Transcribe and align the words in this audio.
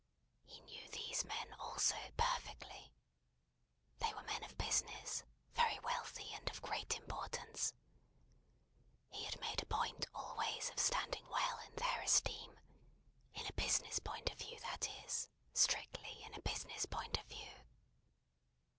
He 0.45 0.61
knew 0.61 0.87
these 0.89 1.23
men, 1.23 1.53
also, 1.59 1.95
perfectly. 2.17 2.91
They 3.99 4.11
were 4.15 4.23
men 4.23 4.43
of 4.43 4.57
business: 4.57 5.23
very 5.53 5.77
wealthy, 5.77 6.33
and 6.33 6.49
of 6.49 6.63
great 6.63 6.95
importance. 6.97 7.75
He 9.09 9.25
had 9.25 9.39
made 9.39 9.61
a 9.61 9.67
point 9.67 10.07
always 10.15 10.71
of 10.71 10.79
standing 10.79 11.27
well 11.29 11.59
in 11.59 11.75
their 11.75 12.01
esteem: 12.01 12.59
in 13.35 13.45
a 13.45 13.53
business 13.53 13.99
point 13.99 14.31
of 14.31 14.39
view, 14.39 14.59
that 14.61 14.89
is; 15.05 15.29
strictly 15.53 16.23
in 16.23 16.33
a 16.33 16.41
business 16.41 16.87
point 16.87 17.19
of 17.19 17.25
view. 17.27 17.59